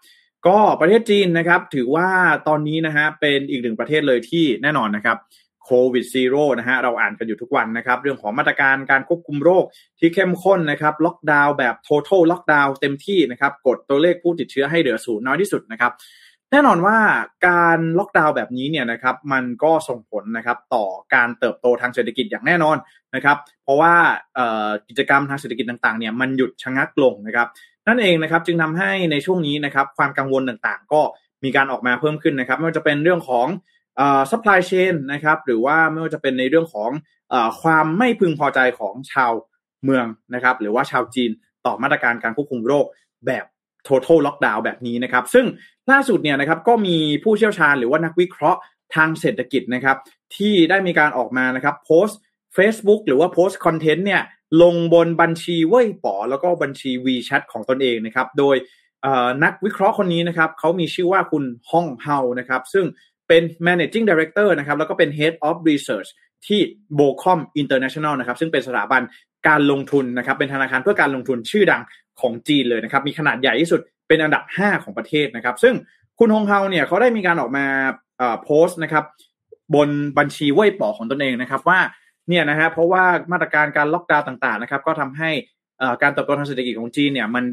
[0.46, 2.08] ก็ประเทศจีนนะครับ ถือว่า
[2.48, 5.18] ตอนนี้นะฮะเป็นอีกหนึ่งประเทศเลยที่แน่นอนนะครับ
[5.64, 9.64] โควิดซีโร่นะฮะเราอ่านกันอยู่ทุกวันนะครับ เรื่องของมาตรการการควบคุมโรค
[9.98, 15.92] ที่เข้มข้นนะครับ ล็อกดาวน์แบบ total ล็อกดาวน์เต็มที่นะครับ กดตัวเลขผู้ติดเชื้อให้เหลือศูนย์น้อยที่สุดนะครับ
[16.52, 16.98] แน่นอนว่า
[17.48, 20.84] การล็อกดาวน์แบบนี้เนี่ยนะครับมันก็ส่งผลนะครับต่อ
[21.14, 22.76] การเติบโตทางเศรษฐกิจอย่างแน่นอน
[23.14, 23.94] นะครับเพราะว่า
[24.88, 27.48] กิจกรรมทางเศรษฐกิจต่างๆเนี่ยมันหยุดชะงักลงนะครับ
[27.88, 31.00] นั่นเองนะครับจึงทำให้ในช่วงนี้นะครับความกังวลต่างๆ ก็
[31.44, 33.46] มีการออกมาเพิ่มขึ้นนะครับไม่ว่าจะเป็นเรื่องของ
[34.00, 36.90] อ่า supply chain นะครับหรือว่าไม่ว่าจะเป็นในเรื่องของ
[37.32, 39.32] อความไม่พึงพอใจของชาว
[39.84, 41.30] เมืองนะครับหรือว่าชาวจีน
[41.66, 42.86] ต่อมาตรการการควบคุมโรค
[43.26, 43.44] แบบ
[43.88, 45.46] total lockdown แบบนี้นะครับ ซึ่ง
[45.90, 48.60] ล่าสุดเนี่ยนะครับก็มีผู้เชี่ยวชาญหรือว่านักวิเคราะห์
[48.94, 49.96] ทางเศรษฐกิจนะครับ
[50.36, 52.18] ที่ได้มีการออกมานะครับโพสต์
[52.56, 54.22] Facebook หรือว่าโพสต์คอนเทนต์เนี่ย
[54.62, 58.56] ลงบนบัญชีเว่ยป๋อแล้วก็บัญชี WeChat ของตนเองนะครับโดย
[59.44, 62.84] นักวิเคราะห์คนนี้นะครับเขามีชื่อว่าคุณฮ่องเฮานะครับซึ่ง
[63.28, 66.08] เป็น managing director นะครับแล้วก็เป็น head of research
[66.46, 66.60] ที่
[66.98, 69.02] Bocom International นะครับซึ่งเป็นสถาบัน
[69.48, 71.82] การลงทุนนะครับเป็นธนาคารเพื่อการลงทุนชื่อดัง
[72.20, 75.74] ของจีนเลยนะครับ มีขนาดใหญ่ที่สุดเป็นอันดับ 5 ของประเทศนะครับ ซึ่ง
[76.18, 77.66] คุณฮงเฮาเนี่ยเขาได้มีการออกมา
[78.42, 79.04] โพสต์นะครับ
[79.74, 81.80] บนบัญชีเว่ยป๋อของตนเองนะครับว่า
[82.28, 85.30] เนี่ยนะฮะเพราะว่ามาตรการการล็อกดาวน์ต่างๆนะครับ ก็ทำให้
[86.02, 87.44] การเติบโตทางเศรษฐกิจของจีนเนี่ยมัน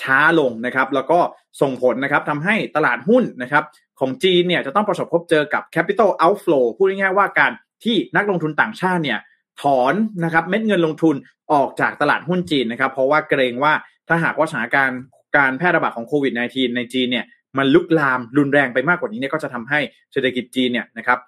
[0.00, 1.18] ช้าลงนะครับ แล้วก็
[1.60, 3.64] ส่งผลนะครับทำให้ตลาดหุ้นนะครับ
[4.00, 7.52] ของจีนเนี่ยจะต้องประสบพบเจอกับ capital outflow พูดง่ายๆว่าการ
[7.84, 9.18] ที่นักลงทุนต่างชาติเนี่ย
[9.62, 11.14] ถอนนะครับเม็ดเงินลงทุน
[11.52, 13.72] ออกจากตลาดหุ้นจีนนะครับ เพราะว่าเกรงว่า
[14.08, 15.00] ถ้าหากว่าสถานการณ์
[15.36, 17.24] การแพร่ระบาดของโควิด -19 ในจีนเนี่ย
[17.58, 19.80] มันลุกลามรุนแรงไปมากกว่านี้เนี่ยก็จะทำให้
[20.12, 21.18] เศรษฐกิจจีนเนี่ยนะครับ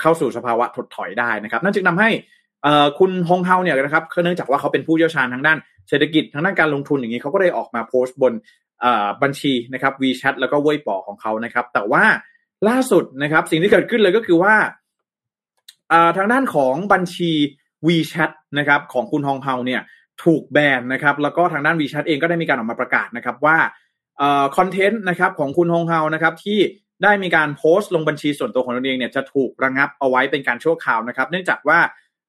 [0.00, 2.10] เข้าสู่สภาวะถดถอยได้นะครับนั่นจึงทำให้
[2.98, 8.32] คุณฮงเฮาเนี่ยนะครับเนื่องจากว่าเขาเป็นผู้เชี่ยวชาญทางด้านเศรษฐกิจทางด้านการลงทุนอย่างนี้เขาก็ได้ออกมาโพสต์บน
[9.22, 12.04] บัญชีนะครับ WeChat แล้วก็เว่ยป๋อของเขานะครับ แต่ว่า
[12.68, 14.54] ล่าสุดนะครับสิ่งที่เกิดขึ้นเลยก็คือว่า
[16.16, 17.30] ทางด้านของบัญชี
[17.86, 19.80] WeChat นะครับของคุณฮองเฮาเนี่ย
[20.24, 23.56] ถูกแบนนะครับแล้วก็ทางด้าน WeChat เองก็ได้มีการออกมาประกาศนะครับว่า
[24.56, 26.58] คอนเทนต์นะครับของคุณฮงเฮานะครับที่
[27.02, 31.78] ได้มีการโพสต์ลงบัญชีส่วนตัวของตนเองเนี่ยจะถูกระงับเอาไว้เป็นการชั่วคราวนะครับ เนื่องจากว่า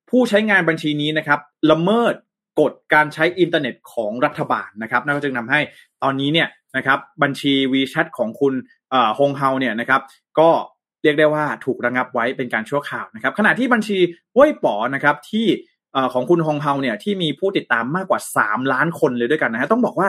[0.09, 1.39] ผู้ใช้งานบัญชีนี้นะครับ
[1.71, 2.13] ละเมิด
[2.59, 5.59] กฎการใช้อินเทอร์เน็ตของรัฐบาลนะครับนั่นก็จึงทำให้
[6.03, 8.53] ตอนนี้เนี่ยนะครับบัญชี WeChat ของคุณ
[9.19, 10.01] ฮงเฮาเนี่ยนะครับ
[10.39, 10.49] ก็
[11.03, 13.97] เรียกได้ว่าถูกระงับไว้เป็นการชั่วคราวนะครับ ขณะที่บัญชี
[14.33, 15.47] เว่ยป๋อนะครับที่
[16.13, 20.07] ของคุณฮองเฮาเนี่ยที่มีผู้ติดตามมากกว่า 3 ล้านคนเลยด้วยกันนะฮะต้องบอกว่า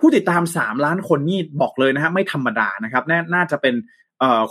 [0.00, 3.74] ผู้ติดตาม 3 ล้านคนนี่บอกเลยนะฮะไม่ธรรมดานะครับนน่าจะเป็น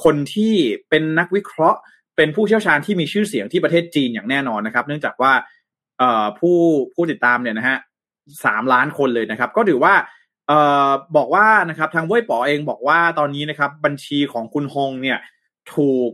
[0.04, 0.54] คนที่
[0.90, 1.80] เป็นนักวิเคราะห์
[2.18, 5.32] เป็นผู้เชี่ยวชาญที่มีชื่อเสียงที่ประเทศจีนอย่างแน่นอนนะครับ เนื่องจากว่า
[6.40, 6.58] ผู้
[6.94, 7.78] ผู้ติดตามเนี่ยนะฮะ
[8.46, 9.94] สามล้านคนเลยนะครับ ก็ถือว่า
[10.52, 10.54] อ
[10.88, 15.20] อบอกว่านะครับทางเว่ยป๋อเองบอกว่าตอนนี้นะครับ บัญชีของคุณฮงเนี่ย
[15.76, 16.12] ถูก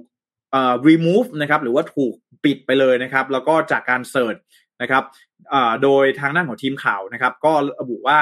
[0.53, 4.35] อ่อ remove นะครับหรือว่าถูกปิดไปเลยนะครับ แล้วก็จากการเสิร์ช
[4.81, 5.03] นะครับ
[5.49, 8.17] เอ่อโดยทางด้านของทีมข่าวนะครับ ก็ระบุว่า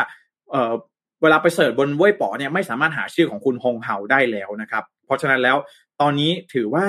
[0.51, 0.73] เอ่อ
[1.21, 5.57] เวลาไปเสิร์ชบนเว่ยป๋อเนี่ยไม่สามารถหาชื่อของคุณฮงเฮาได้แล้วนะครับ เพราะฉะนั้นแล้ว
[6.01, 6.85] ตอนนี้ถือว่า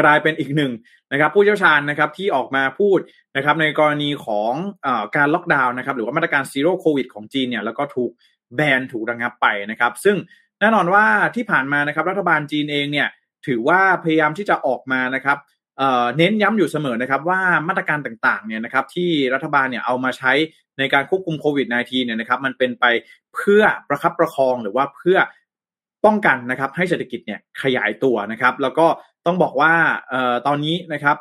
[0.00, 0.72] กลายเป็นอีกหนึ่ง
[1.12, 2.98] นะครับ ผู้เชี่ยวชาญนะครับที่ออกมาพูด
[3.36, 4.52] นะครับ ในกรณีของ
[4.86, 8.10] อการล็อกดาวน์นะครับ หรือว่ามาตรการซีโร่โควิดของจีนเนี่ยแล้วก็ถูก
[8.54, 10.16] แบนถูกระงับไปนะครับ ซึ่ง
[10.60, 11.04] แน่นอนว่า
[11.36, 13.08] ที่ผ่านมานะครับ รัฐบาลจีนเองเนี่ย
[13.46, 15.38] ถือว่าพยายามที่จะออกมานะครับ
[16.16, 20.32] เน้นย้ำอยู่เสมอนะครับว่ามาตรการต่างๆเนี่ยนะครับที่รัฐบาลเนี่ยเอามาใช้
[20.78, 22.84] ในการควบคุมโควิด -19 เนี่ยนะครับมันเป็นไป
[23.34, 25.18] เพื่อประคับประคองหรือว่าเพื่อ
[26.04, 28.86] ป้องกันนะครับให้เศรษฐกิจเนี่ยขยายตัวนะครับ แล้วก็
[29.26, 29.72] ต้องบอกว่า
[30.46, 31.16] ตอนนี้นะครับ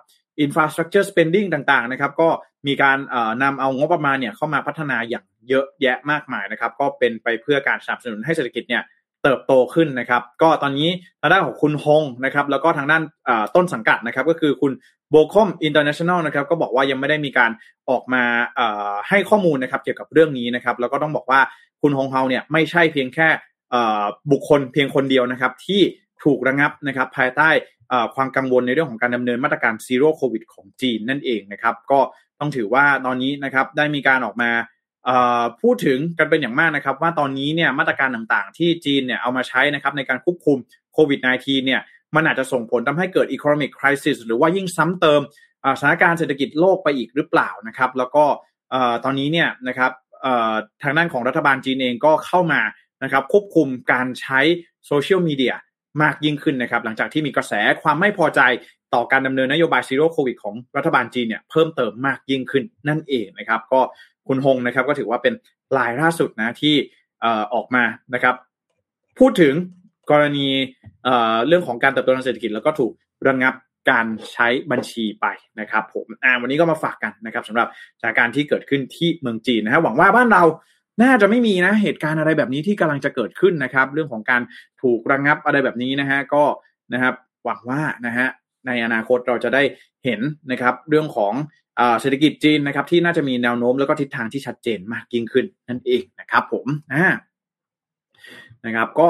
[0.46, 2.30] infrastructure spending ต่างๆนะครับก็
[2.68, 2.98] มีการ
[3.44, 8.84] นำเอางบประมาณเนี่ยเข้ามาพัฒนาอย่างเยอะแยะมากมายนะครับ ก็เป็นไปเพื่อการสนับสนุนให้เศรษฐกิจเนี่ย
[9.24, 10.90] เติบโตขึ้นนะครับ ก็ตอนนี้
[11.22, 13.02] ทางด้านของคุณฮงนะครับ แล้วก็ทางด้าน
[13.56, 14.72] ต้นสังกัดนะครับ ก็คือคุณ
[15.10, 17.52] BOCOM International นะครับ ก็บอกว่ายังไม่ได้มีการ
[17.90, 18.24] ออกมา
[19.10, 21.40] ให้ข้อมูลนะครับเกี่ยวกับเรื่องนี้นะครับ แล้วก็ต้องบอกว่า
[21.82, 23.28] คุณฮงเฮาเนี่ยไม่ใช่เพียงแค่
[24.32, 25.82] บุคคลเพียงคนเดียวนะครับ ที่
[26.24, 27.50] ถูกระงับนะครับ ภายใต้
[28.16, 32.00] ความกังวลในเรื่องของการดำเนินมาตรการซีโร่โควิดของจีนนั่นเองนะครับ ก็
[32.40, 34.52] ต้องถือว่าตอนนี้นะครับได้มีการออกมา
[35.62, 40.58] พูดถึงกันเป็นอย่างมากนะครับ ว่าตอนนี้เนี่ยมาตรการต่างๆ ที่จีนเนี่ยเอามาใช้นะครับในการควบคุม
[40.94, 41.82] โควิด -19 เนี่ย
[42.16, 45.22] มันอาจจะส่งผลทำให้เกิด economic crisis หรือว่ายิ่งซ้ำเติม
[45.80, 48.26] สถานการณ์เศรษฐกิจโลกไปอีกหรือเปล่านะครับ แล้วก็
[49.04, 49.92] ตอนนี้เนี่ยนะครับ
[50.84, 52.62] ทางด้านของรัฐบาลจีนเองก็เข้ามา
[53.04, 54.40] นะครับควบคุมการใช้
[54.88, 55.56] โซเชียลมีเดีย
[56.02, 58.42] มากยิ่งขึ้นนะครับ หลังจากที่มีกระแสความไม่พอใจ
[58.94, 63.82] ต่อการดำเนินนโยบายซีโร่โควิดของรัฐบาลจีนเนี่ยเพิ่มเติมมากยิ่งขึ้นนั่นเองนะครับ ก็
[64.28, 65.34] คุณฮงนะครับก็ถือว่าเป็น
[65.78, 66.76] รายล่าสุดนะที่
[67.54, 68.36] ออกมานะครับ
[69.20, 69.54] พูดถึง
[70.12, 70.48] กรณี
[71.48, 72.92] เรื่องของการเติบโตทางเศรษฐกิจแล้วก็ถูก
[73.28, 73.54] ระงับ
[73.92, 75.26] การใช้บัญชีไป
[75.60, 77.68] นะครับ ผมอ่าวันนี้ก็มาฝากกันนะครับสำหรับ
[78.00, 80.44] สถานการณ์ที่เกิดขึ้นที่เมืองจีนนะฮะหวังว่าบ้านเรา
[81.04, 84.42] น่าจะไม่มีนะเหตุการณ์อะไรแบบนี้ที่กำลังจะเกิดขึ้นนะครับ เรื่องของการ
[84.82, 86.44] ถูกระงงับอะไรแบบนี้นะฮะก็
[86.94, 87.14] นะครับ
[87.46, 88.28] หวังว่านะฮะ
[88.68, 89.64] ในอนาคตเราจะได้
[90.06, 90.20] เห็น
[90.52, 91.34] นะครับเรื่องของ
[92.02, 96.66] เศรษฐกิจจีนนะครับที่น่าจะมีแนวโน้มแล้วก็ทิศทางที่ชัดเจนมากยิ่งขึ้นนั่นเองนะครับ ผม
[98.66, 99.08] นะครับก็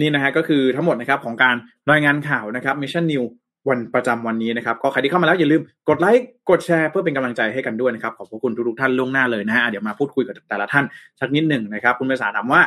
[0.00, 1.56] นี่นะฮะก็คือทั้งหมดนะครับของการ
[1.90, 3.24] รายงานข่าวนะครับ Mission New
[3.68, 10.84] วันประจำวันนี้นะครับ ก็ใครที่เข้ามาแล้วอย่าลืมกดไลค์กดแชร์เพื่อเป็นกำลังใจให้กันด้วยนะครับ ขอบพระคุณทุกท่านล่วงหน้าเลยนะฮะเดี๋ยวมาพูดคุยกับแต่ละท่าน
[11.20, 12.60] สักนิดหนึ่งนะครับ คุณเมษาถามว่า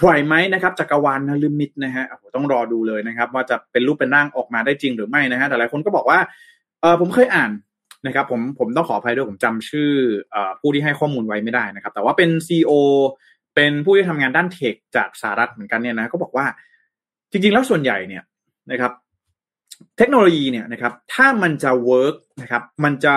[0.00, 6.18] ไหวไหมนะครับจักรวาลนฤมิตนะฮะต้องรอดูเลยนะครับ ว่าจะเป็นรูปเป็นร่างออกมาได้จริงหรือไม่นะฮะแต่หลายคนก็บอกว่า
[6.80, 7.50] เออผมเคยอ่าน
[8.06, 9.90] นะครับผมผมต้องขออภัยด้วยผมจำชื่อ
[10.60, 12.72] ผู้ที่ให้ข้อมูลไว้ไม่ได้นะครับ แต่ว่าเป็น CEO
[13.54, 16.46] เป็นผู้ที่ทำงานด้าน tech จากสหรัฐเหมือนกันเนี่ยนะก็บอกว่า
[17.30, 18.22] จริงๆแล้วส่วนใหญ่เนี่ย
[18.70, 18.92] นะครับ
[19.98, 23.14] เทคโนโลยีเนี่ยนะครับ ถ้ามันจะ work นะครับ มันจะ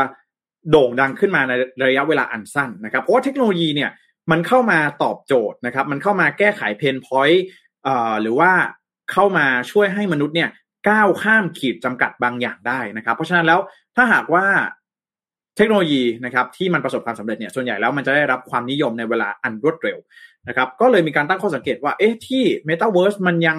[0.72, 1.52] โด่งดังขึ้นมาใน
[1.90, 3.90] ระยะเวลาอันสั้นนะครับ เพราะว่าเทคโนโลยีเนี่ย
[4.32, 7.44] มันเข้ามาตอบโจทย์นะครับ มันเข้ามาแก้ไข pain point
[8.22, 8.52] หรือว่า
[9.12, 10.50] เข้ามาช่วยให้มนุษย์เนี่ย
[10.90, 13.60] ก้าวข้ามขีดจำกัดบางอย่างได้นะครับ เพราะฉะนั้นแล้ว
[13.96, 14.46] ถ้าหากว่า
[15.58, 19.98] เทคโนโลยีนะครับที่มันประสบความสำเร็จเนี่ยส่วนใหญ่แล้วมันจะได้รับความนิยมในเวลาอันรวดเร็ว
[20.48, 23.58] นะครับ ก็เลยมีการตั้งข้อสังเกตว่าเอ๊ะที่ Metaverse มันยัง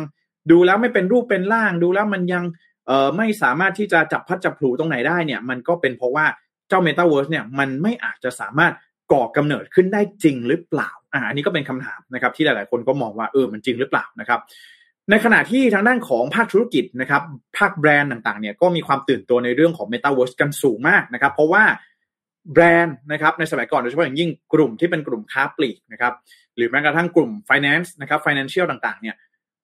[0.50, 2.44] ดูแล้วไม่เป็นรูปเป็นร่างดูแล้วมันยัง
[2.87, 6.26] เอ่อไม่สามารถที่จะจับพัดจับผูตรงไหนได้เนี่ย มันก็เป็นเพราะว่า
[6.68, 8.72] เจ้า Metaverse เนี่ยมันไม่อาจจะสามารถ
[9.12, 14.40] ก่อกำเนิดขึ้นได้จริงหรือเปล่าอ่าอันนี้ก็เป็นคำถามนะครับที่หลาย ๆ คนก็มองว่าเออมันจริงหรือเปล่านะครับ
[15.10, 17.22] ในขณะที่ทางด้านของภาคธุรกิจนะครับ
[17.58, 21.64] ภาคแบรนด์ต่างๆเนี่ยก็มีความตื่นตัวในเรื่องของ Metaverse กันสูงมากนะครับเพราะว่า
[22.52, 26.12] แบรนด์นะครับในสมัยก่อนโดยเฉพาะอย่างยิ่งกลุ่มที่เป็นกลุ่มค้าปลีกนะครับ
[26.56, 29.16] หรือแม้กระทั่งกลุ่ม finance นะครับ financial ต่างๆเนี่ย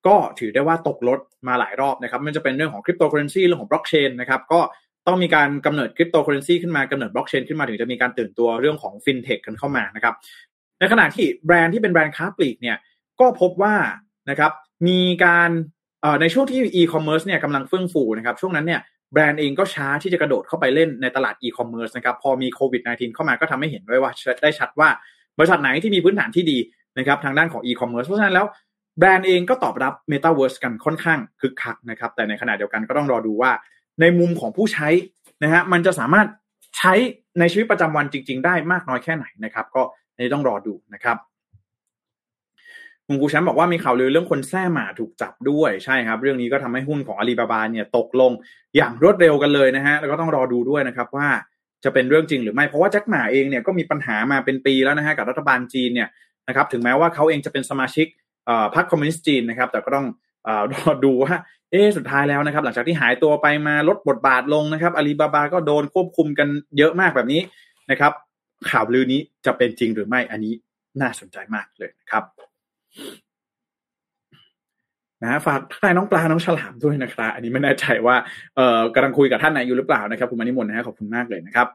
[0.07, 4.61] ก็ถือได้ว่าตกรถมาหลายรอบนะครับมันจะเป็นเรื่องของคริปโตเคอเรนซีเรื่องของบล็อกเชนนะครับก็
[5.07, 10.15] ต้องมีการกำเนิดคริปโตเคอเรนซีขึ้นมากำเนิดบล็อกเชนขึ้นมาถึงจะมีการตื่นตัวเรื่องของฟินเทคกันเข้ามานะครับ
[10.79, 12.77] ในขณะที่แบรนด์ที่เป็นแบรนด์ค้าปลีกเนี่ย
[13.21, 13.75] ก็พบว่า
[14.31, 14.53] นะครับ
[14.89, 15.51] มีการ
[16.21, 18.81] ในช่วงที่อีคอมเมิร์ซเนี่ยกำลังเฟื่องฟูนะครับช่วงนั้นเนี่ย
[19.13, 24.89] แบรนด์เองก็ช้าที่จะกระโดดเข้าไปเล่นในตลาดอีคอมเมิร์ซนะครับพอมีโควิด -19 เข้ามาก็ทำให้เห็นได้ว่าได้ชัดว่า
[25.39, 26.59] บริษัทไหนที่มีพื้นฐานที่ดี
[26.99, 28.47] นะครับทางด้านของอีคอมเมิร์ซเพราะฉะนั้นแล้ว
[28.99, 33.51] แบรนด์เองก็ตอบรับ Metaverse กันค่อนข้างคึกคักนะครับแต่ในขณะเดียวกันก็ต้องรอดูว่า
[34.01, 34.89] ในมุมของผู้ใช้
[35.43, 36.27] นะฮะมันจะสามารถ
[36.79, 36.95] ใช้
[37.39, 39.83] ในชีวิตประจำวันจริง ๆ ได้มากน้อยแค่ไหนนะครับ ก็
[40.17, 41.17] นี่ต้องรอดูนะครับ
[43.07, 48.33] คุณกูแชมป์บอกว่ามีข่าวลือเรื่องคนแท้หมาถูกจับด้วยใช่ครับ เรื่องนี้ก็ทำให้หุ้นของอาลีบาบาเนี่ยตกลง
[48.77, 51.29] อย่างรวดเร็วกันเลยนะฮะแล้วก็ต้องรอดูด้วยนะครับว่า
[51.85, 56.09] จะเป็นเรื่องจริงหรือไม่เพราะว่าแจ็คหมาเองเนี่ยก็มีปัญหามาเป็นปีแล้วนะฮะกับรัฐบาลจีนเนี่ย
[56.49, 58.07] นะครับถึงแม้ว่าเขาเองจะเป็นสมาชิก
[58.75, 60.07] พรรคคอมมิวนิสต์จีนนะครับ แต่ก็ต้อง
[60.73, 61.35] รอดูว่า
[61.71, 67.41] เอ๊สุดท้ายแล้วนะครับ หลังจากที่หายตัวไปมาลดบทบาทลงนะครับอาลีบาบาก็โดนควบคุมกันเยอะมากแบบนี้
[67.91, 68.13] นะครับ
[68.71, 70.55] ข่าวลือนี้จะเป็นจริงหรือไม่อันนี้
[71.01, 72.25] น่าสนใจมากเลยนะครับ
[75.23, 78.17] นะฝากท่านน้องปลาน้องฉลามด้วยนะครับ อันนี้ไม่แน่ใจว่า
[78.57, 81.67] เอ่อกำลังคุยกับท่านไหนอยู่หรือเปล่านะครับคุณมานิมนต์นะฮะขอบคุณมากเลยนะครับ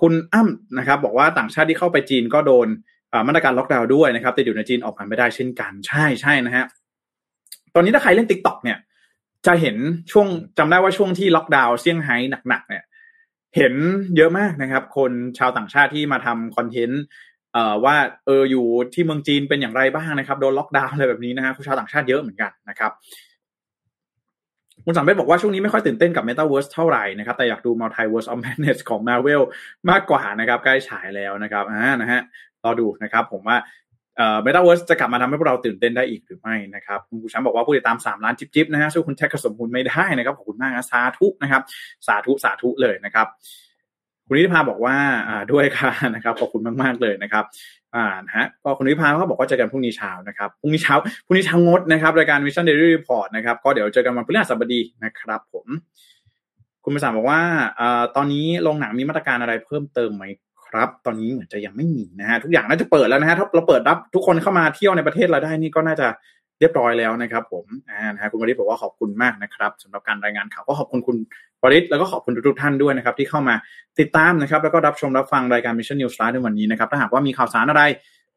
[0.00, 2.68] คุณอ้ำนะครับ บอกว่าต่างชาติที่เข้าไปจีนก็โดน
[3.26, 6.64] มาตรการล็อกดาวน์ด้วยนะครับแต่อยู่ในจีนออกมาไม่ได้เช่นกัน ใช่ใช่นะฮะ
[7.74, 8.78] ตอนนี้ถ้าใครเล่น TikTok เนี่ย
[9.46, 9.76] จะเห็น
[10.12, 10.26] ช่วง
[10.58, 12.16] จำได้ว่าช่วงที่ล็อกดาวน์เซี่ยงไฮ้
[12.48, 12.84] หนักๆเนี่ย
[13.56, 13.74] เห็น
[14.16, 17.02] เยอะมากนะครับ คนชาวต่างชาติที่มาทำคอนเทนต์
[17.52, 22.92] เอ่อว่าเอออยู่ที่เมืองจีนเป็นอย่างไรบ้างนะครับ โดนล็อกดาวน์อะไรแบบนี้นะฮะชาวต่างชาติเยอะเหมือนกันนะครับ
[24.84, 29.42] คุณสัมเบศบอกว่าช่วงนี้ไม่ค่อยตื่นเต้นกับ Metaverse เท่าไหร่นะครับ แต่อยากดู Multiverse of Madness ของ Marvel
[29.90, 32.20] มากกว่านะครับ ใกล้ฉายแล้วนะครับอ่านะฮะ
[32.64, 33.56] รอดูนะครับ ผมว่า
[34.18, 41.62] เอ่อ Metaverse จะกลับมาทำให้พวกเราตื่นเต้นได้อีกหรือไม่นะครับคุณผู้ชมบอกว่าผู้ติดตาม 3 ล้านจิ๊บๆนะฮะสู้คุณแท็กกระสมคุณไม่ได้นะครับขอบคุณมากนะสาธุนะครับ
[42.06, 43.26] สาธุสาธุเลยนะครับ
[44.26, 44.96] คุณนิติภาบอกว่า
[45.28, 47.44] อ่าด้วยค่ะนะครับขอบคุณมากๆเลยนะครับ
[47.94, 55.66] อ่านะฮะก็คุณนิติภาเขาบอกว่าเจอกันพรุ่งนี้เช้านะครับพรุ่งนี้เช้าพรุ่งนี้เช้างดนะครับรายการ Mission Daily Report นะครับก็เดี๋ยวเจอกันวันพฤหัสบดีนะครับ ผม
[56.84, 57.40] คุณประสานบอกว่า
[57.80, 60.24] อ่าตอนนี้โรงหนังมีมาตรการอะไรเพิ่มเติมไหม
[60.70, 66.08] ครับ ตอนนี้เหมือนจะยังไม่มีนะฮะทุกอย่างน่าจะเปิดแล้วนะฮะถ้าเราเปิดรับทุกคนเข้ามาเที่ยวในประเทศเราได้นี่ก็น่าจะ
[66.60, 71.16] เรียบร้อยแล้วนะครับ ผมอ่านะฮะคุณวริศบอกว่าขอบคุณมากนะครับสำหรับการรายงานข่าวก็ขอบคุณคุณ
[71.62, 73.54] วริศแล้วก็ขอบคุณทุกท่านด้วยนะครับ ที่เข้ามา
[74.00, 77.82] ติดตามนะครับ แล้วก็รับชมรับฟังรายการ Mission News Live ในวันนี้นะครับถ้าหากว่ามีข่าวสารอะไร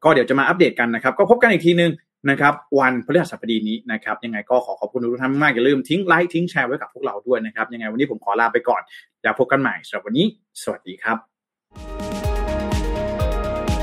[0.04, 1.92] ก็เดี๋ยวจะมาอัปเดตกันนะครับ ก็พบกันอีกทีนึง
[2.30, 8.82] นะครับวันพฤหัสบดีนี้นะครับยังไงก็ขอขอบคุณทุกท่านมาก อย่าลืมทิ้งไลค์ทิ้งแชร์ไว้กับพวกเราด้วยนะครับ ยังไงวันนี้ผมขอลาไปก่อน
[9.22, 10.26] แล้วพบกันใหม่สำหรับวันนี้
[10.62, 12.21] สวัสดีครับ